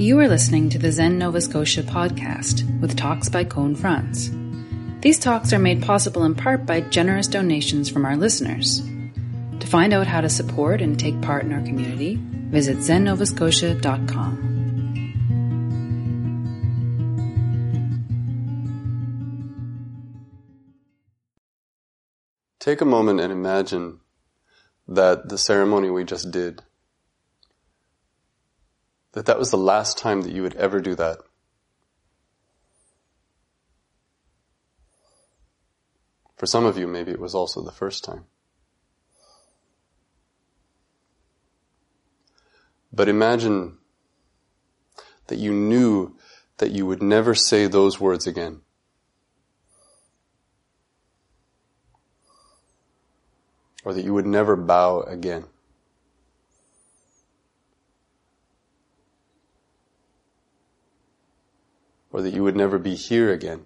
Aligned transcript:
You 0.00 0.18
are 0.20 0.28
listening 0.28 0.70
to 0.70 0.78
the 0.78 0.90
Zen 0.90 1.18
Nova 1.18 1.42
Scotia 1.42 1.82
podcast 1.82 2.64
with 2.80 2.96
talks 2.96 3.28
by 3.28 3.44
Cone 3.44 3.74
Franz. 3.76 4.30
These 5.02 5.18
talks 5.18 5.52
are 5.52 5.58
made 5.58 5.82
possible 5.82 6.24
in 6.24 6.34
part 6.34 6.64
by 6.64 6.80
generous 6.80 7.26
donations 7.26 7.90
from 7.90 8.06
our 8.06 8.16
listeners. 8.16 8.80
To 9.60 9.66
find 9.66 9.92
out 9.92 10.06
how 10.06 10.22
to 10.22 10.30
support 10.30 10.80
and 10.80 10.98
take 10.98 11.20
part 11.20 11.44
in 11.44 11.52
our 11.52 11.60
community, 11.60 12.18
visit 12.18 12.78
zennovascotia.com. 12.78 14.46
Take 22.58 22.80
a 22.80 22.86
moment 22.86 23.20
and 23.20 23.30
imagine 23.30 24.00
that 24.88 25.28
the 25.28 25.36
ceremony 25.36 25.90
we 25.90 26.04
just 26.04 26.30
did 26.30 26.62
that 29.12 29.26
that 29.26 29.38
was 29.38 29.50
the 29.50 29.56
last 29.56 29.98
time 29.98 30.22
that 30.22 30.32
you 30.32 30.42
would 30.42 30.56
ever 30.56 30.80
do 30.80 30.94
that. 30.94 31.18
For 36.36 36.46
some 36.46 36.64
of 36.64 36.78
you, 36.78 36.86
maybe 36.86 37.10
it 37.10 37.20
was 37.20 37.34
also 37.34 37.60
the 37.60 37.72
first 37.72 38.02
time. 38.02 38.24
But 42.92 43.08
imagine 43.08 43.78
that 45.26 45.38
you 45.38 45.52
knew 45.52 46.16
that 46.58 46.70
you 46.70 46.86
would 46.86 47.02
never 47.02 47.34
say 47.34 47.66
those 47.66 48.00
words 48.00 48.26
again. 48.26 48.62
Or 53.84 53.92
that 53.94 54.04
you 54.04 54.12
would 54.12 54.26
never 54.26 54.56
bow 54.56 55.02
again. 55.02 55.44
Or 62.20 62.22
that 62.22 62.34
you 62.34 62.42
would 62.42 62.56
never 62.56 62.78
be 62.78 62.94
here 62.94 63.32
again. 63.32 63.64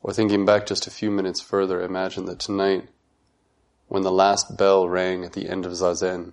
Or 0.00 0.12
thinking 0.12 0.46
back 0.46 0.66
just 0.66 0.86
a 0.86 0.92
few 0.92 1.10
minutes 1.10 1.40
further, 1.40 1.82
imagine 1.82 2.26
that 2.26 2.38
tonight, 2.38 2.88
when 3.88 4.02
the 4.02 4.12
last 4.12 4.56
bell 4.56 4.88
rang 4.88 5.24
at 5.24 5.32
the 5.32 5.48
end 5.48 5.66
of 5.66 5.72
Zazen, 5.72 6.32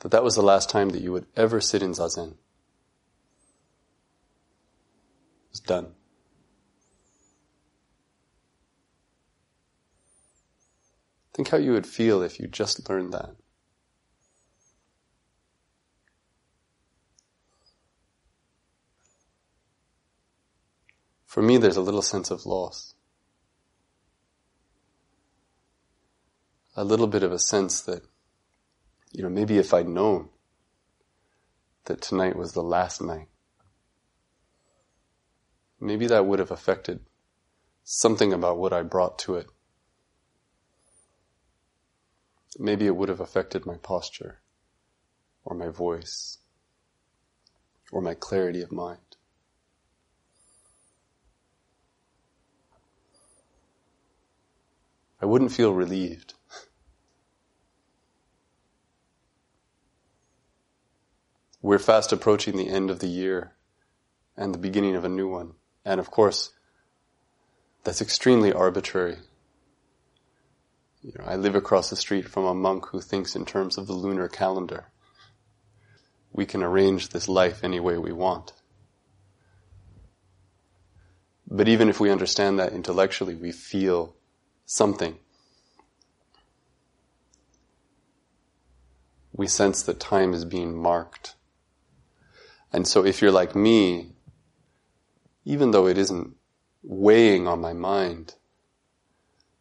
that 0.00 0.10
that 0.10 0.24
was 0.24 0.34
the 0.34 0.42
last 0.42 0.68
time 0.68 0.90
that 0.90 1.00
you 1.00 1.12
would 1.12 1.26
ever 1.36 1.60
sit 1.60 1.82
in 1.82 1.92
Zazen. 1.92 2.34
It's 5.50 5.60
done. 5.60 5.94
Think 11.38 11.50
how 11.50 11.58
you 11.58 11.70
would 11.70 11.86
feel 11.86 12.20
if 12.20 12.40
you 12.40 12.48
just 12.48 12.88
learned 12.90 13.12
that. 13.14 13.36
For 21.24 21.40
me, 21.40 21.56
there's 21.56 21.76
a 21.76 21.80
little 21.80 22.02
sense 22.02 22.32
of 22.32 22.44
loss. 22.44 22.96
A 26.74 26.82
little 26.82 27.06
bit 27.06 27.22
of 27.22 27.30
a 27.30 27.38
sense 27.38 27.82
that, 27.82 28.02
you 29.12 29.22
know, 29.22 29.30
maybe 29.30 29.58
if 29.58 29.72
I'd 29.72 29.86
known 29.86 30.30
that 31.84 32.00
tonight 32.00 32.34
was 32.34 32.50
the 32.50 32.64
last 32.64 33.00
night, 33.00 33.28
maybe 35.78 36.08
that 36.08 36.26
would 36.26 36.40
have 36.40 36.50
affected 36.50 36.98
something 37.84 38.32
about 38.32 38.58
what 38.58 38.72
I 38.72 38.82
brought 38.82 39.20
to 39.20 39.36
it 39.36 39.46
maybe 42.58 42.86
it 42.86 42.96
would 42.96 43.08
have 43.08 43.20
affected 43.20 43.66
my 43.66 43.76
posture, 43.76 44.40
or 45.44 45.56
my 45.56 45.68
voice, 45.68 46.38
or 47.92 48.00
my 48.00 48.14
clarity 48.14 48.62
of 48.62 48.70
mind. 48.72 49.16
I 55.20 55.26
wouldn't 55.26 55.52
feel 55.52 55.74
relieved. 55.74 56.34
We're 61.60 61.80
fast 61.80 62.12
approaching 62.12 62.56
the 62.56 62.68
end 62.68 62.88
of 62.88 63.00
the 63.00 63.08
year 63.08 63.54
and 64.36 64.54
the 64.54 64.58
beginning 64.58 64.94
of 64.94 65.04
a 65.04 65.08
new 65.08 65.28
one. 65.28 65.54
And 65.84 65.98
of 65.98 66.10
course, 66.10 66.52
that's 67.82 68.00
extremely 68.00 68.52
arbitrary 68.52 69.18
you 71.08 71.14
know, 71.18 71.24
I 71.24 71.36
live 71.36 71.54
across 71.54 71.88
the 71.88 71.96
street 71.96 72.28
from 72.28 72.44
a 72.44 72.54
monk 72.54 72.88
who 72.88 73.00
thinks 73.00 73.34
in 73.34 73.46
terms 73.46 73.78
of 73.78 73.86
the 73.86 73.94
lunar 73.94 74.28
calendar. 74.28 74.88
We 76.32 76.44
can 76.44 76.62
arrange 76.62 77.08
this 77.08 77.30
life 77.30 77.64
any 77.64 77.80
way 77.80 77.96
we 77.96 78.12
want. 78.12 78.52
But 81.50 81.66
even 81.66 81.88
if 81.88 81.98
we 81.98 82.10
understand 82.10 82.58
that 82.58 82.74
intellectually, 82.74 83.34
we 83.34 83.52
feel 83.52 84.16
something. 84.66 85.16
We 89.32 89.46
sense 89.46 89.82
that 89.84 89.98
time 89.98 90.34
is 90.34 90.44
being 90.44 90.76
marked. 90.76 91.36
And 92.70 92.86
so 92.86 93.02
if 93.02 93.22
you're 93.22 93.32
like 93.32 93.56
me, 93.56 94.12
even 95.46 95.70
though 95.70 95.86
it 95.86 95.96
isn't 95.96 96.36
weighing 96.82 97.48
on 97.48 97.62
my 97.62 97.72
mind, 97.72 98.34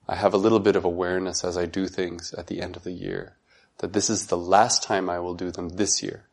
I 0.08 0.16
have 0.16 0.34
a 0.34 0.38
little 0.38 0.60
bit 0.60 0.76
of 0.76 0.86
awareness 0.86 1.44
as 1.44 1.58
I 1.58 1.66
do 1.66 1.88
things 1.88 2.34
at 2.34 2.48
the 2.48 2.62
end 2.62 2.76
of 2.76 2.84
the 2.84 2.92
year 2.92 3.36
that 3.80 3.94
this 3.94 4.10
is 4.10 4.28
the 4.28 4.38
last 4.38 4.84
time 4.84 5.10
I 5.10 5.20
will 5.20 5.36
do 5.36 5.52
them 5.52 5.70
this 5.70 6.02
year. 6.02 6.26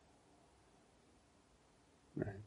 Right? 2.15 2.41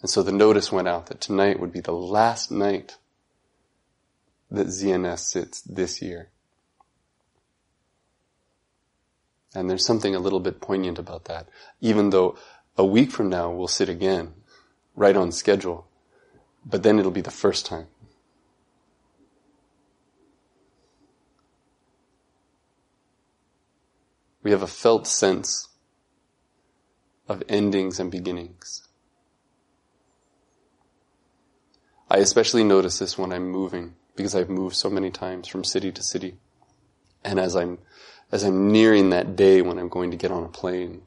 And 0.00 0.08
so 0.08 0.22
the 0.22 0.32
notice 0.32 0.72
went 0.72 0.88
out 0.88 1.06
that 1.06 1.20
tonight 1.20 1.60
would 1.60 1.72
be 1.72 1.80
the 1.80 1.92
last 1.92 2.50
night 2.50 2.96
that 4.50 4.68
ZNS 4.68 5.18
sits 5.18 5.60
this 5.62 6.00
year. 6.00 6.30
And 9.54 9.68
there's 9.68 9.86
something 9.86 10.14
a 10.14 10.20
little 10.20 10.40
bit 10.40 10.60
poignant 10.60 10.98
about 10.98 11.24
that. 11.24 11.48
Even 11.80 12.10
though 12.10 12.36
a 12.76 12.84
week 12.84 13.10
from 13.10 13.28
now 13.28 13.50
we'll 13.50 13.68
sit 13.68 13.88
again, 13.88 14.34
right 14.94 15.16
on 15.16 15.32
schedule, 15.32 15.86
but 16.64 16.82
then 16.82 16.98
it'll 16.98 17.10
be 17.10 17.20
the 17.20 17.30
first 17.30 17.66
time. 17.66 17.86
We 24.46 24.52
have 24.52 24.62
a 24.62 24.68
felt 24.68 25.08
sense 25.08 25.70
of 27.26 27.42
endings 27.48 27.98
and 27.98 28.12
beginnings. 28.12 28.86
I 32.08 32.18
especially 32.18 32.62
notice 32.62 33.00
this 33.00 33.18
when 33.18 33.32
I'm 33.32 33.50
moving 33.50 33.96
because 34.14 34.36
I've 34.36 34.48
moved 34.48 34.76
so 34.76 34.88
many 34.88 35.10
times 35.10 35.48
from 35.48 35.64
city 35.64 35.90
to 35.90 36.00
city. 36.00 36.36
And 37.24 37.40
as 37.40 37.56
I'm, 37.56 37.78
as 38.30 38.44
I'm 38.44 38.70
nearing 38.70 39.10
that 39.10 39.34
day 39.34 39.62
when 39.62 39.80
I'm 39.80 39.88
going 39.88 40.12
to 40.12 40.16
get 40.16 40.30
on 40.30 40.44
a 40.44 40.48
plane, 40.48 41.02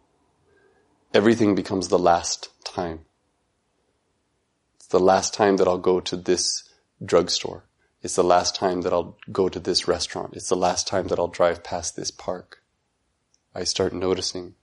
everything 1.14 1.56
becomes 1.56 1.88
the 1.88 1.98
last 1.98 2.50
time. 2.66 3.06
It's 4.76 4.88
the 4.88 5.00
last 5.00 5.34
time 5.34 5.56
that 5.56 5.68
I'll 5.70 5.78
go 5.78 6.02
to 6.02 6.18
this 6.18 6.68
drugstore. 7.02 7.64
It's 8.02 8.16
the 8.16 8.22
last 8.22 8.54
time 8.54 8.82
that 8.82 8.92
I'll 8.92 9.18
go 9.32 9.48
to 9.48 9.62
this 9.62 9.88
restaurant. 9.88 10.34
It's 10.34 10.50
the 10.50 10.58
last 10.58 10.90
time 10.90 11.08
that 11.08 11.18
I'll 11.20 11.30
drive 11.30 11.64
past 11.64 11.96
this 11.96 12.12
park. 12.12 12.59
I 13.54 13.64
start 13.64 13.94
noticing 13.94 14.56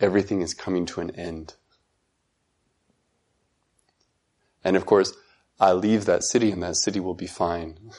everything 0.00 0.40
is 0.40 0.54
coming 0.54 0.86
to 0.86 1.00
an 1.00 1.10
end. 1.10 1.54
And 4.64 4.76
of 4.76 4.86
course, 4.86 5.12
I 5.60 5.72
leave 5.72 6.04
that 6.06 6.24
city 6.24 6.50
and 6.50 6.62
that 6.62 6.76
city 6.76 7.00
will 7.00 7.14
be 7.14 7.26
fine. 7.26 7.92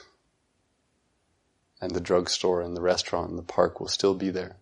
And 1.79 1.91
the 1.91 2.01
drugstore 2.01 2.61
and 2.61 2.75
the 2.75 2.81
restaurant 2.81 3.29
and 3.29 3.37
the 3.37 3.43
park 3.43 3.79
will 3.79 3.87
still 3.87 4.15
be 4.15 4.29
there. 4.29 4.57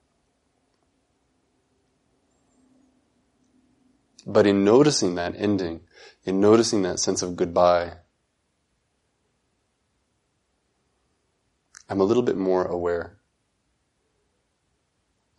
But 4.25 4.45
in 4.45 4.63
noticing 4.63 5.15
that 5.15 5.35
ending, 5.35 5.81
in 6.25 6.39
noticing 6.39 6.83
that 6.83 6.99
sense 6.99 7.21
of 7.21 7.35
goodbye, 7.35 7.93
I'm 11.89 11.99
a 11.99 12.05
little 12.05 12.23
bit 12.23 12.37
more 12.37 12.65
aware. 12.65 13.17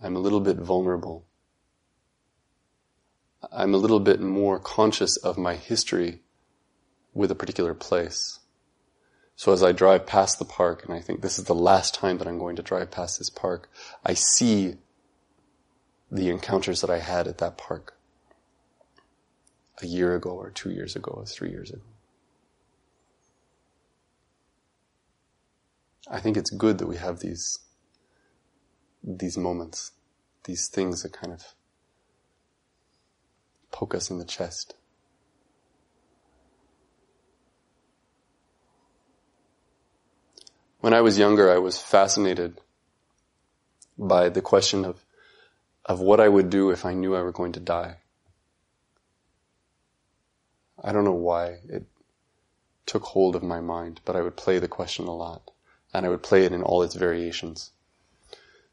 I'm 0.03 0.17
a 0.17 0.21
little 0.21 0.41
bit 0.41 0.57
vulnerable. 0.57 1.25
I'm 3.53 3.75
a 3.75 3.79
little 3.79 4.01
bit 4.01 4.21
more 4.21 4.59
conscious 4.59 5.17
of 5.17 5.39
my 5.39 5.55
history 5.55 6.21
with 7.15 7.31
a 7.31 7.35
particular 7.35 7.75
place. 7.75 8.41
So 9.37 9.53
as 9.53 9.63
I 9.63 9.73
drive 9.73 10.07
past 10.07 10.39
the 10.39 10.45
park, 10.45 10.85
and 10.85 10.95
I 10.95 11.01
think 11.01 11.21
this 11.21 11.39
is 11.39 11.47
the 11.47 11.55
last 11.55 11.95
time 11.95 12.19
that 12.19 12.29
I'm 12.29 12.39
going 12.39 12.57
to 12.57 12.63
drive 12.63 12.91
past 12.91 13.19
this 13.19 13.31
park, 13.31 13.69
I 14.05 14.15
see 14.15 14.77
the 16.11 16.29
encounters 16.29 16.81
that 16.83 16.91
I 16.91 16.99
had 16.99 17.27
at 17.27 17.39
that 17.39 17.57
park 17.57 17.95
a 19.81 19.87
year 19.87 20.15
ago, 20.15 20.31
or 20.31 20.51
two 20.51 20.71
years 20.71 20.95
ago, 20.95 21.13
or 21.13 21.25
three 21.25 21.51
years 21.51 21.71
ago. 21.71 21.83
I 26.09 26.21
think 26.21 26.37
it's 26.37 26.51
good 26.51 26.79
that 26.79 26.87
we 26.87 26.97
have 26.97 27.21
these, 27.21 27.59
these 29.03 29.37
moments, 29.37 29.93
these 30.45 30.69
things 30.69 31.03
that 31.03 31.13
kind 31.13 31.33
of 31.33 31.55
poke 33.71 33.95
us 33.95 34.11
in 34.11 34.19
the 34.19 34.25
chest. 34.25 34.75
When 40.81 40.93
I 40.93 41.01
was 41.01 41.19
younger, 41.19 41.51
I 41.51 41.59
was 41.59 41.79
fascinated 41.79 42.61
by 43.97 44.29
the 44.29 44.43
question 44.43 44.85
of, 44.85 45.05
of 45.85 46.01
what 46.01 46.21
I 46.21 46.29
would 46.29 46.51
do 46.51 46.71
if 46.71 46.85
I 46.85 46.93
knew 46.93 47.15
I 47.15 47.23
were 47.23 47.33
going 47.33 47.53
to 47.53 47.61
die. 47.61 47.99
I 50.83 50.93
don't 50.93 51.05
know 51.05 51.13
why 51.13 51.59
it 51.69 51.87
took 52.85 53.05
hold 53.05 53.37
of 53.37 53.43
my 53.45 53.61
mind, 53.61 54.01
but 54.05 54.17
I 54.17 54.23
would 54.23 54.37
play 54.37 54.59
the 54.59 54.67
question 54.67 55.07
a 55.07 55.15
lot. 55.15 55.53
And 55.95 56.05
I 56.05 56.09
would 56.09 56.23
play 56.23 56.45
it 56.45 56.53
in 56.53 56.63
all 56.63 56.83
its 56.83 56.95
variations. 56.95 57.71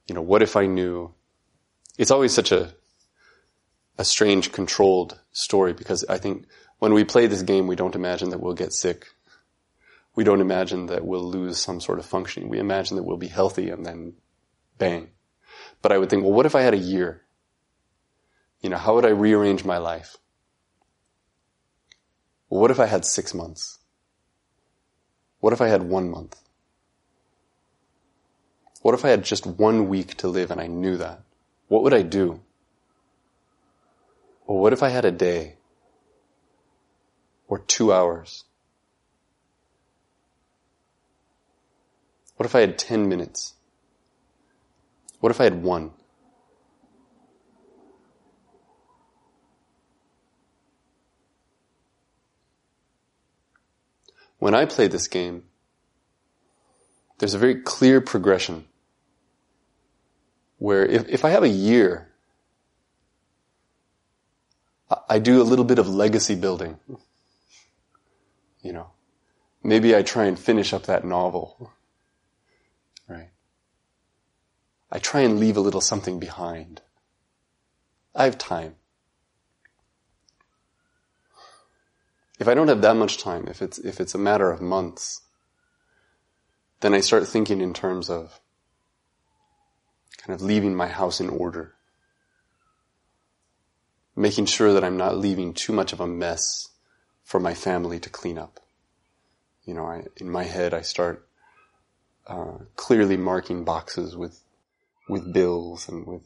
You 0.10 0.16
know, 0.16 0.22
what 0.22 0.42
if 0.42 0.56
I 0.56 0.66
knew? 0.66 1.14
It's 1.98 2.12
always 2.12 2.34
such 2.34 2.52
a, 2.52 2.74
a 3.98 4.04
strange 4.04 4.52
controlled 4.52 5.20
story 5.32 5.74
because 5.74 6.04
I 6.10 6.18
think 6.18 6.48
when 6.80 6.94
we 6.94 7.04
play 7.04 7.28
this 7.28 7.44
game, 7.44 7.68
we 7.68 7.76
don't 7.76 7.96
imagine 7.96 8.30
that 8.30 8.42
we'll 8.42 8.54
get 8.54 8.74
sick 8.74 9.08
we 10.20 10.26
don't 10.26 10.42
imagine 10.42 10.88
that 10.88 11.06
we'll 11.06 11.24
lose 11.24 11.58
some 11.58 11.80
sort 11.80 11.98
of 11.98 12.06
functioning. 12.06 12.50
We 12.50 12.60
imagine 12.60 12.98
that 12.98 13.04
we'll 13.04 13.16
be 13.16 13.28
healthy 13.28 13.70
and 13.70 13.86
then 13.86 14.16
bang. 14.78 15.12
But 15.82 15.94
I 15.94 15.98
would 15.98 16.10
think, 16.10 16.24
well, 16.24 16.34
what 16.34 16.46
if 16.46 16.56
I 16.56 16.62
had 16.62 16.74
a 16.74 16.78
year? 16.78 17.22
You 18.62 18.70
know, 18.70 18.78
how 18.78 18.96
would 18.96 19.06
I 19.06 19.12
rearrange 19.12 19.64
my 19.64 19.78
life? 19.78 20.18
Well, 22.50 22.60
what 22.60 22.70
if 22.70 22.82
I 22.82 22.88
had 22.88 23.06
six 23.06 23.34
months? 23.34 23.80
What 25.40 25.54
if 25.54 25.62
I 25.62 25.70
had 25.70 25.84
one 25.84 26.10
month? 26.10 26.38
What 28.81 28.96
if 28.96 29.04
I 29.04 29.10
had 29.10 29.24
just 29.24 29.46
one 29.46 29.90
week 29.90 30.16
to 30.18 30.28
live 30.28 30.52
and 30.52 30.62
I 30.62 30.68
knew 30.68 30.98
that? 30.98 31.22
What 31.68 31.84
would 31.84 31.94
I 31.94 32.02
do? 32.02 32.42
Well, 34.48 34.58
what 34.58 34.74
if 34.74 34.81
I 34.81 34.90
had 34.90 35.06
a 35.06 35.12
day? 35.12 35.56
Or 37.48 37.60
two 37.60 37.92
hours? 37.92 38.46
What 42.38 42.46
if 42.46 42.56
I 42.56 42.62
had 42.62 42.78
10 42.78 43.10
minutes? 43.10 43.54
What 45.20 45.32
if 45.32 45.42
I 45.42 45.44
had 45.44 45.62
one? 45.62 45.92
When 54.38 54.56
I 54.56 54.64
play 54.64 54.88
this 54.88 55.10
game, 55.10 55.44
there's 57.19 57.33
a 57.33 57.38
very 57.38 57.56
clear 57.62 58.01
progression 58.01 58.66
where 60.57 60.86
if, 60.86 61.07
if 61.07 61.25
I 61.25 61.30
have 61.30 61.44
a 61.44 61.50
year, 61.50 62.10
I 65.07 65.19
do 65.19 65.42
a 65.42 65.44
little 65.44 65.66
bit 65.66 65.80
of 65.80 65.88
legacy 65.88 66.36
building. 66.36 66.80
You 68.62 68.74
know, 68.74 68.88
maybe 69.63 69.95
I 69.95 70.01
try 70.01 70.25
and 70.25 70.39
finish 70.39 70.74
up 70.74 70.83
that 70.83 71.06
novel. 71.06 71.71
Right? 73.07 73.30
I 74.92 75.00
try 75.00 75.22
and 75.22 75.39
leave 75.39 75.57
a 75.57 75.62
little 75.62 75.81
something 75.81 76.19
behind. 76.19 76.81
I 78.15 78.25
have 78.25 78.38
time. 78.38 78.75
If 82.39 82.48
I 82.48 82.54
don't 82.54 82.69
have 82.69 82.81
that 82.81 82.95
much 82.95 83.22
time, 83.22 83.48
if 83.48 83.62
it's, 83.62 83.77
if 83.77 84.00
it's 84.00 84.15
a 84.15 84.18
matter 84.18 84.50
of 84.50 84.62
months, 84.62 85.22
then 86.81 86.94
I 86.94 87.02
start 87.02 87.28
thinking 87.28 87.62
in 87.62 87.74
terms 87.74 88.10
of 88.10 88.40
kind 90.18 90.34
of 90.34 90.42
leaving 90.42 90.76
my 90.76 90.88
house 90.88 91.20
in 91.20 91.30
order. 91.30 91.74
Making 94.16 94.46
sure 94.46 94.74
that 94.74 94.84
I'm 94.84 94.98
not 94.98 95.18
leaving 95.18 95.54
too 95.54 95.74
much 95.74 95.94
of 95.94 96.00
a 96.00 96.08
mess 96.08 96.70
for 97.24 97.40
my 97.40 97.54
family 97.54 98.00
to 98.00 98.10
clean 98.10 98.38
up. 98.38 98.60
You 99.66 99.74
know, 99.74 99.86
I, 99.86 100.06
in 100.18 100.30
my 100.30 100.44
head, 100.44 100.74
I 100.74 100.81
start 100.81 101.28
uh, 102.28 102.58
clearly 102.76 103.18
marking 103.18 103.64
boxes 103.64 104.16
with 104.16 104.40
with 105.10 105.34
bills 105.34 105.90
and 105.90 106.06
with 106.06 106.22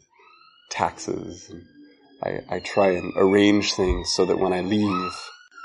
taxes. 0.69 1.49
And 1.49 1.65
I, 2.21 2.55
I 2.55 2.59
try 2.59 2.89
and 2.89 3.13
arrange 3.15 3.73
things 3.73 4.11
so 4.13 4.25
that 4.25 4.37
when 4.37 4.53
I 4.53 4.61
leave, 4.61 5.11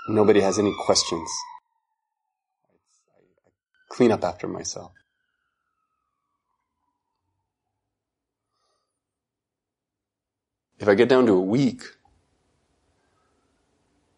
nobody 0.09 0.41
has 0.41 0.59
any 0.59 0.75
questions. 0.87 1.29
Clean 3.89 4.13
up 4.13 4.25
after 4.25 4.47
myself. 4.47 4.93
If 10.79 10.89
I 10.89 10.95
get 10.95 11.09
down 11.09 11.27
to 11.27 11.33
a 11.33 11.41
week, 11.41 11.83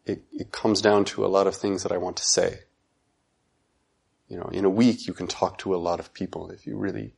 it, 0.05 0.23
it 0.33 0.53
comes 0.53 0.83
down 0.83 1.05
to 1.07 1.25
a 1.25 1.29
lot 1.29 1.47
of 1.47 1.57
things 1.57 1.83
that 1.83 1.93
I 1.93 1.97
want 1.97 2.17
to 2.19 2.25
say 2.25 2.61
you 4.31 4.37
know, 4.39 4.49
in 4.53 4.65
a 4.65 4.71
week 4.71 5.09
you 5.09 5.13
can 5.13 5.27
talk 5.27 5.59
to 5.59 5.75
a 5.75 5.77
lot 5.77 5.99
of 5.99 6.15
people 6.15 6.51
if 6.51 6.65
you 6.65 6.77
really 6.77 7.15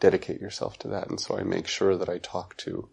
dedicate 0.00 0.40
yourself 0.40 0.78
to 0.78 0.88
that. 0.88 1.10
And 1.10 1.20
so 1.20 1.38
I 1.38 1.42
make 1.42 1.68
sure 1.68 1.96
that 1.96 2.08
I 2.08 2.18
talk 2.18 2.56
to 2.58 2.88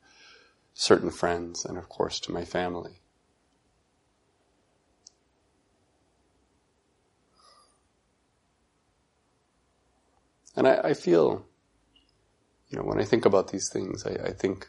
certain 0.73 1.09
friends 1.09 1.63
and 1.65 1.77
of 1.77 1.87
course 1.87 2.19
to 2.21 2.33
my 2.33 2.43
family. 2.43 2.99
And 10.59 10.67
I, 10.67 10.89
I 10.89 10.93
feel, 10.93 11.45
you 12.67 12.77
know, 12.77 12.83
when 12.83 12.99
I 12.99 13.05
think 13.05 13.23
about 13.23 13.49
these 13.49 13.69
things, 13.71 14.05
I, 14.05 14.09
I 14.25 14.31
think, 14.33 14.67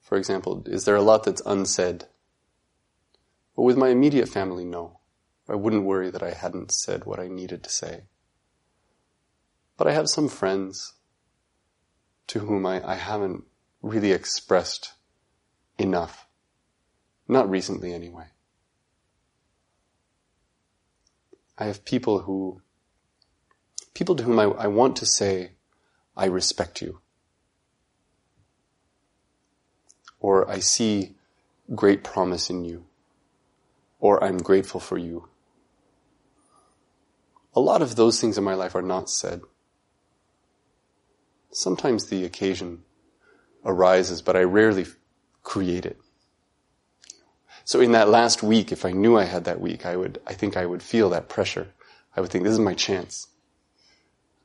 for 0.00 0.16
example, 0.16 0.62
is 0.64 0.86
there 0.86 0.96
a 0.96 1.02
lot 1.02 1.24
that's 1.24 1.42
unsaid? 1.44 2.06
But 3.54 3.64
with 3.64 3.76
my 3.76 3.90
immediate 3.90 4.26
family, 4.26 4.64
no. 4.64 5.00
I 5.50 5.54
wouldn't 5.54 5.84
worry 5.84 6.10
that 6.10 6.22
I 6.22 6.30
hadn't 6.30 6.72
said 6.72 7.04
what 7.04 7.20
I 7.20 7.28
needed 7.28 7.62
to 7.62 7.68
say. 7.68 8.04
But 9.76 9.86
I 9.86 9.92
have 9.92 10.08
some 10.08 10.30
friends 10.30 10.94
to 12.28 12.38
whom 12.38 12.64
I, 12.64 12.80
I 12.90 12.94
haven't 12.94 13.44
really 13.82 14.12
expressed 14.12 14.94
enough. 15.76 16.26
Not 17.28 17.50
recently, 17.50 17.92
anyway. 17.92 18.28
I 21.58 21.66
have 21.66 21.84
people 21.84 22.20
who, 22.20 22.62
people 23.94 24.16
to 24.16 24.24
whom 24.24 24.38
I, 24.38 24.44
I 24.44 24.66
want 24.66 24.96
to 24.96 25.06
say, 25.06 25.52
I 26.16 26.26
respect 26.26 26.82
you. 26.82 27.00
Or 30.20 30.48
I 30.50 30.58
see 30.58 31.14
great 31.74 32.04
promise 32.04 32.50
in 32.50 32.64
you. 32.64 32.84
Or 34.00 34.22
I'm 34.22 34.38
grateful 34.38 34.80
for 34.80 34.98
you 34.98 35.28
a 37.54 37.60
lot 37.60 37.82
of 37.82 37.96
those 37.96 38.20
things 38.20 38.36
in 38.36 38.44
my 38.44 38.54
life 38.54 38.74
are 38.74 38.82
not 38.82 39.08
said. 39.08 39.42
Sometimes 41.52 42.06
the 42.06 42.24
occasion 42.24 42.82
arises, 43.64 44.22
but 44.22 44.36
I 44.36 44.42
rarely 44.42 44.86
create 45.42 45.86
it. 45.86 45.98
So 47.64 47.80
in 47.80 47.92
that 47.92 48.08
last 48.08 48.42
week, 48.42 48.72
if 48.72 48.84
I 48.84 48.90
knew 48.90 49.16
I 49.16 49.24
had 49.24 49.44
that 49.44 49.60
week, 49.60 49.86
I 49.86 49.96
would, 49.96 50.20
I 50.26 50.34
think 50.34 50.56
I 50.56 50.66
would 50.66 50.82
feel 50.82 51.10
that 51.10 51.28
pressure. 51.28 51.68
I 52.16 52.20
would 52.20 52.30
think, 52.30 52.44
this 52.44 52.52
is 52.52 52.58
my 52.58 52.74
chance. 52.74 53.28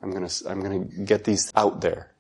I'm 0.02 0.12
gonna, 0.12 0.30
I'm 0.48 0.62
gonna 0.62 0.86
get 0.86 1.24
these 1.24 1.52
out 1.56 1.82
there. 1.82 2.12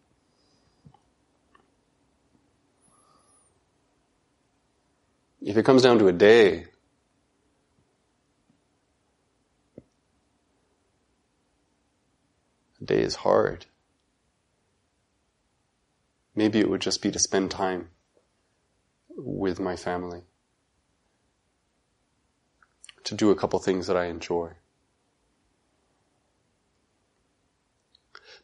If 5.41 5.55
it 5.55 5.63
comes 5.63 5.83
down 5.83 5.99
to 5.99 6.07
a 6.07 6.13
day, 6.13 6.65
A 12.81 12.85
day 12.85 13.01
is 13.01 13.15
hard. 13.15 13.65
Maybe 16.35 16.59
it 16.59 16.69
would 16.69 16.81
just 16.81 17.01
be 17.01 17.11
to 17.11 17.19
spend 17.19 17.51
time 17.51 17.89
with 19.09 19.59
my 19.59 19.75
family. 19.75 20.21
To 23.05 23.15
do 23.15 23.31
a 23.31 23.35
couple 23.35 23.59
things 23.59 23.87
that 23.87 23.97
I 23.97 24.05
enjoy. 24.05 24.51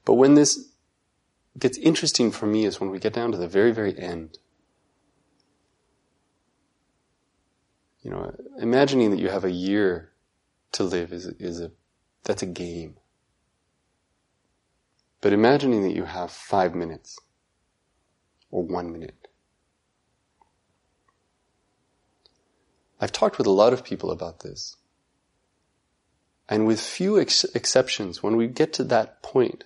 But 0.05 0.13
when 0.13 0.35
this 0.35 0.69
gets 1.57 1.77
interesting 1.77 2.31
for 2.31 2.45
me 2.45 2.65
is 2.65 2.79
when 2.79 2.91
we 2.91 2.99
get 2.99 3.13
down 3.13 3.31
to 3.31 3.37
the 3.37 3.47
very, 3.47 3.71
very 3.71 3.97
end. 3.97 4.37
You 8.01 8.11
know, 8.11 8.35
imagining 8.59 9.11
that 9.11 9.19
you 9.19 9.29
have 9.29 9.43
a 9.43 9.51
year 9.51 10.11
to 10.73 10.83
live 10.83 11.11
is, 11.11 11.25
is 11.25 11.59
a, 11.59 11.71
that's 12.23 12.43
a 12.43 12.47
game. 12.47 12.97
But 15.21 15.33
imagining 15.33 15.81
that 15.83 15.95
you 15.95 16.03
have 16.03 16.29
five 16.31 16.75
minutes 16.75 17.17
or 18.51 18.61
one 18.61 18.91
minute. 18.91 19.27
I've 23.01 23.11
talked 23.11 23.37
with 23.37 23.47
a 23.47 23.51
lot 23.51 23.73
of 23.73 23.83
people 23.83 24.11
about 24.11 24.41
this. 24.41 24.75
And 26.47 26.67
with 26.67 26.79
few 26.79 27.19
ex- 27.19 27.43
exceptions, 27.55 28.21
when 28.21 28.35
we 28.35 28.47
get 28.47 28.71
to 28.73 28.83
that 28.85 29.23
point, 29.23 29.63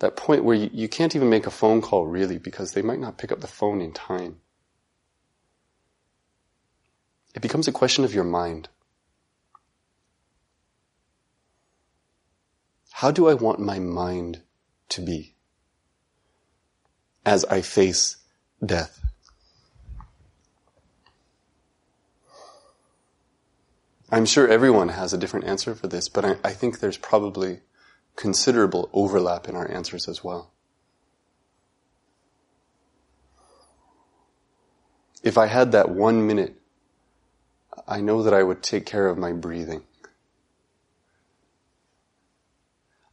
that 0.00 0.16
point 0.16 0.44
where 0.44 0.56
you, 0.56 0.70
you 0.72 0.88
can't 0.88 1.14
even 1.14 1.30
make 1.30 1.46
a 1.46 1.50
phone 1.50 1.80
call 1.80 2.06
really 2.06 2.38
because 2.38 2.72
they 2.72 2.82
might 2.82 2.98
not 2.98 3.18
pick 3.18 3.30
up 3.30 3.40
the 3.40 3.46
phone 3.46 3.80
in 3.80 3.92
time. 3.92 4.40
It 7.34 7.42
becomes 7.42 7.68
a 7.68 7.72
question 7.72 8.04
of 8.04 8.14
your 8.14 8.24
mind. 8.24 8.68
How 12.92 13.10
do 13.10 13.28
I 13.28 13.34
want 13.34 13.60
my 13.60 13.78
mind 13.78 14.42
to 14.90 15.00
be 15.00 15.36
as 17.24 17.44
I 17.44 17.60
face 17.60 18.16
death? 18.64 19.00
I'm 24.12 24.26
sure 24.26 24.48
everyone 24.48 24.88
has 24.88 25.12
a 25.12 25.18
different 25.18 25.46
answer 25.46 25.74
for 25.74 25.86
this, 25.86 26.08
but 26.08 26.24
I, 26.24 26.36
I, 26.42 26.50
think 26.50 26.80
there's 26.80 26.96
probably 26.96 27.60
considerable 28.20 28.90
overlap 28.92 29.48
in 29.48 29.56
our 29.56 29.66
answers 29.70 30.06
as 30.06 30.22
well. 30.22 30.50
If 35.22 35.38
I 35.38 35.46
had 35.46 35.72
that 35.72 35.88
one 35.88 36.26
minute, 36.26 36.54
I 37.88 38.02
know 38.02 38.22
that 38.22 38.34
I 38.34 38.42
would 38.42 38.62
take 38.62 38.84
care 38.84 39.06
of 39.06 39.16
my 39.16 39.32
breathing. 39.32 39.84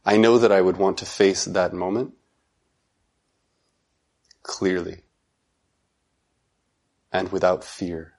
I 0.04 0.18
know 0.18 0.36
that 0.36 0.52
I 0.52 0.60
would 0.60 0.76
want 0.76 0.98
to 0.98 1.06
face 1.06 1.46
that 1.46 1.72
moment 1.72 2.12
clearly 4.42 5.00
and 7.10 7.32
without 7.32 7.64
fear. 7.64 8.12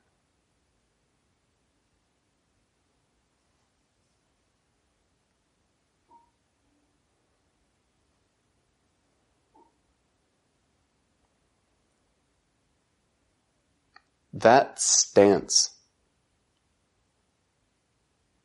That 14.39 14.79
stance 14.79 15.75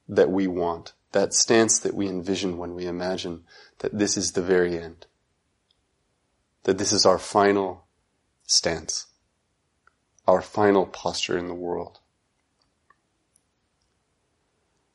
that 0.08 0.30
we 0.30 0.46
want, 0.46 0.92
that 1.12 1.32
stance 1.32 1.78
that 1.78 1.94
we 1.94 2.08
envision 2.08 2.58
when 2.58 2.74
we 2.74 2.86
imagine 2.86 3.44
that 3.78 3.96
this 3.96 4.16
is 4.16 4.32
the 4.32 4.42
very 4.42 4.78
end, 4.78 5.06
that 6.64 6.78
this 6.78 6.92
is 6.92 7.06
our 7.06 7.18
final 7.18 7.84
stance, 8.44 9.06
our 10.26 10.42
final 10.42 10.86
posture 10.86 11.38
in 11.38 11.46
the 11.46 11.54
world. 11.54 12.00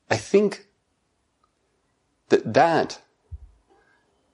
I 0.10 0.18
think 0.18 0.66
that 2.30 2.54
that 2.54 3.00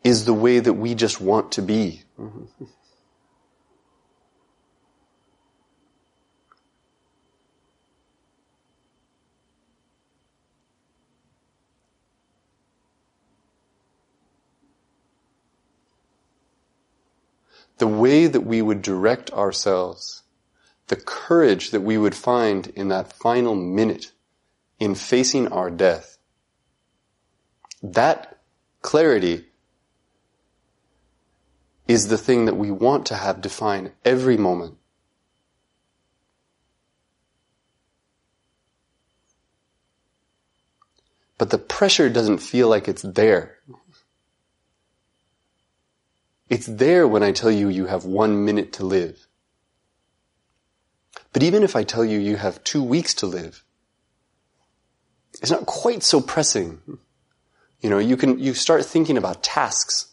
is 0.04 0.26
the 0.26 0.34
way 0.34 0.60
that 0.60 0.74
we 0.74 0.96
just 0.96 1.20
want 1.20 1.52
to 1.54 1.62
be. 1.62 2.04
Mm-hmm. 2.20 2.66
The 17.78 17.88
way 17.88 18.28
that 18.28 18.42
we 18.42 18.62
would 18.62 18.82
direct 18.82 19.32
ourselves, 19.32 20.24
the 20.88 20.96
courage 20.96 21.72
that 21.72 21.82
we 21.82 21.98
would 21.98 22.16
find 22.16 22.68
in 22.68 22.88
that 22.90 23.12
final 23.12 23.56
minute 23.56 24.12
in 24.80 24.96
facing 24.96 25.48
our 25.48 25.70
death, 25.70 26.18
that 27.82 28.38
clarity 28.82 29.46
is 31.88 32.08
the 32.08 32.18
thing 32.18 32.46
that 32.46 32.58
we 32.58 32.72
want 32.72 33.06
to 33.06 33.16
have 33.16 33.42
define 33.42 33.92
every 34.04 34.38
moment. 34.38 34.78
But 41.38 41.50
the 41.50 41.58
pressure 41.58 42.10
doesn't 42.10 42.38
feel 42.38 42.70
like 42.70 42.88
it's 42.88 43.02
there. 43.02 43.58
It's 46.50 46.68
there 46.68 47.08
when 47.08 47.24
I 47.24 47.32
tell 47.32 47.52
you 47.52 47.70
you 47.70 47.88
have 47.88 48.06
one 48.06 48.46
minute 48.46 48.74
to 48.74 48.86
live. 48.86 49.28
But 51.34 51.44
even 51.44 51.64
if 51.64 51.76
I 51.76 51.84
tell 51.84 52.06
you 52.06 52.20
you 52.20 52.38
have 52.38 52.64
two 52.64 52.84
weeks 52.84 53.14
to 53.16 53.26
live, 53.26 53.64
it's 55.42 55.52
not 55.52 55.66
quite 55.66 56.04
so 56.04 56.22
pressing. 56.22 56.80
You 57.82 57.90
know, 57.90 57.98
you 57.98 58.16
can, 58.16 58.40
you 58.40 58.54
start 58.54 58.86
thinking 58.86 59.18
about 59.18 59.44
tasks. 59.44 60.08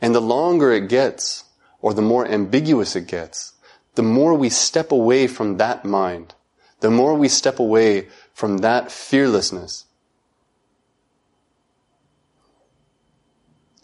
And 0.00 0.14
the 0.14 0.20
longer 0.20 0.72
it 0.72 0.88
gets, 0.88 1.44
or 1.80 1.94
the 1.94 2.02
more 2.02 2.26
ambiguous 2.26 2.96
it 2.96 3.06
gets, 3.06 3.52
the 3.94 4.02
more 4.02 4.34
we 4.34 4.48
step 4.48 4.90
away 4.90 5.26
from 5.26 5.58
that 5.58 5.84
mind, 5.84 6.34
the 6.80 6.90
more 6.90 7.14
we 7.14 7.28
step 7.28 7.60
away 7.60 8.08
from 8.34 8.58
that 8.58 8.90
fearlessness, 8.90 9.84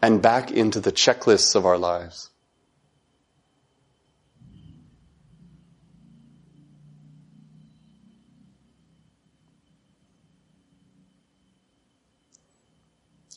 and 0.00 0.22
back 0.22 0.50
into 0.50 0.80
the 0.80 0.92
checklists 0.92 1.54
of 1.54 1.66
our 1.66 1.78
lives. 1.78 2.30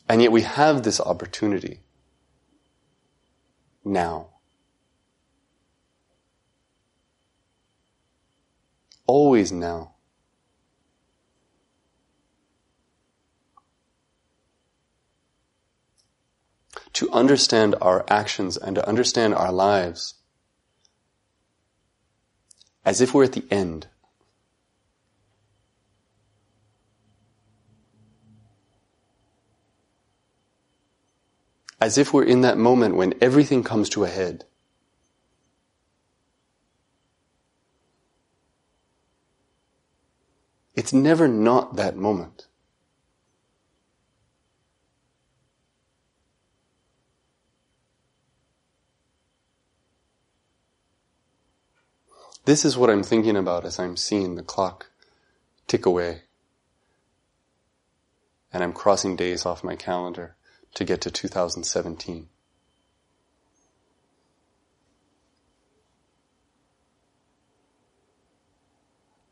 And 0.08 0.22
yet 0.22 0.32
we 0.32 0.42
have 0.42 0.84
this 0.84 1.00
opportunity 1.00 1.80
now. 3.86 4.28
Always 9.08 9.54
now. 9.54 9.94
To 17.02 17.10
understand 17.10 17.74
our 17.82 18.06
actions 18.08 18.58
and 18.58 18.76
to 18.76 18.88
understand 18.88 19.34
our 19.34 19.52
lives 19.52 20.14
as 22.86 23.02
if 23.02 23.12
we're 23.12 23.24
at 23.24 23.32
the 23.32 23.44
end. 23.50 23.88
As 31.80 31.98
if 31.98 32.14
we're 32.14 32.24
in 32.24 32.42
that 32.42 32.60
moment 32.60 32.96
when 32.96 33.16
everything 33.20 33.64
comes 33.64 33.90
to 33.90 34.04
a 34.04 34.08
head. 34.08 34.46
It's 40.76 40.94
never 40.94 41.28
not 41.28 41.78
that 41.78 41.98
moment. 41.98 42.46
This 52.46 52.66
is 52.66 52.78
what 52.78 52.90
I'm 52.90 53.04
thinking 53.04 53.36
about 53.36 53.66
as 53.66 53.78
I'm 53.78 53.96
seeing 53.96 54.36
the 54.36 54.44
clock 54.44 54.90
tick 55.68 55.86
away. 55.86 56.24
And 58.52 58.64
I'm 58.64 58.74
crossing 58.74 59.16
days 59.16 59.46
off 59.46 59.64
my 59.64 59.76
calendar 59.76 60.36
to 60.76 60.84
get 60.84 61.02
to 61.02 61.12
2017. 61.12 62.28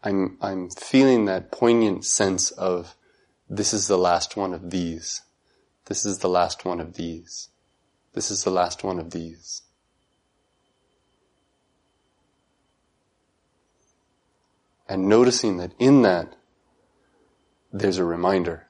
I'm, 0.01 0.37
I'm 0.41 0.69
feeling 0.69 1.25
that 1.25 1.51
poignant 1.51 2.05
sense 2.05 2.51
of 2.51 2.95
this 3.49 3.73
is 3.73 3.87
the 3.87 3.97
last 3.97 4.37
one 4.37 4.53
of 4.53 4.69
these. 4.69 5.23
This 5.85 6.05
is 6.05 6.19
the 6.19 6.29
last 6.29 6.63
one 6.63 6.79
of 6.79 6.93
these. 6.93 7.49
This 8.13 8.31
is 8.31 8.43
the 8.43 8.51
last 8.51 8.83
one 8.83 8.99
of 8.99 9.11
these. 9.11 9.63
And 14.89 15.07
noticing 15.07 15.57
that 15.57 15.71
in 15.77 16.01
that 16.01 16.35
there's 17.71 17.99
a 17.99 18.03
reminder 18.03 18.67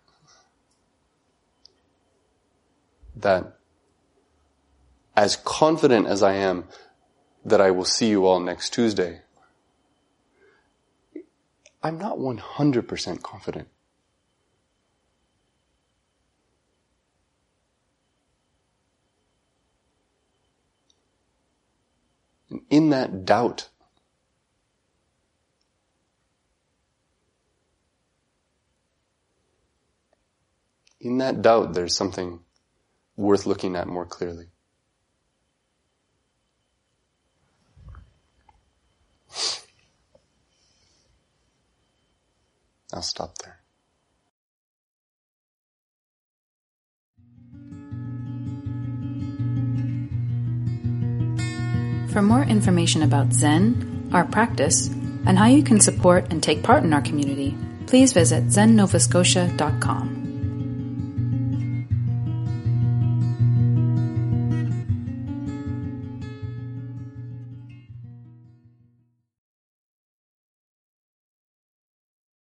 that 3.16 3.58
as 5.16 5.38
confident 5.38 6.08
as 6.08 6.22
I 6.22 6.34
am 6.34 6.66
that 7.46 7.62
I 7.62 7.72
will 7.72 7.86
see 7.86 8.10
you 8.10 8.26
all 8.26 8.42
next 8.42 8.72
Tuesday, 8.74 9.22
I'm 11.82 11.98
not 11.98 12.18
100% 12.18 13.22
confident. 13.24 13.70
And 22.50 22.62
in 22.70 22.90
that 22.90 23.24
doubt, 23.24 23.70
in 31.00 31.18
that 31.20 31.42
doubt, 31.42 31.74
there's 31.74 31.96
something 31.96 32.40
worth 33.16 33.46
looking 33.46 33.76
at 33.76 33.88
more 33.88 34.06
clearly. 34.06 34.48
I'll 42.92 43.02
stop 43.02 43.38
there. 43.38 43.60
For 52.12 52.24
more 52.24 52.42
information 52.42 53.04
about 53.04 53.32
Zen, 53.32 54.10
our 54.12 54.26
practice, 54.26 54.88
and 55.28 55.38
how 55.38 55.46
you 55.46 55.62
can 55.62 55.80
support 55.80 56.26
and 56.32 56.42
take 56.42 56.64
part 56.64 56.84
in 56.84 56.92
our 56.92 57.02
community, 57.02 57.56
please 57.86 58.14
visit 58.14 58.48
zennovascotia.com. 58.48 60.19